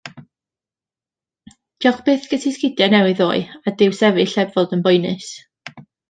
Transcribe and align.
Diolch 1.83 1.99
byth 2.07 2.23
ges 2.31 2.47
i 2.51 2.53
sgidie 2.55 2.87
newydd 2.93 3.19
ddoe 3.23 3.43
a 3.65 3.73
dyw 3.81 3.93
sefyll 3.99 4.33
heb 4.39 4.55
fod 4.55 4.73
yn 4.79 4.83
boenus. 4.89 5.29